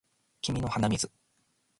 [0.41, 1.11] 君の鼻水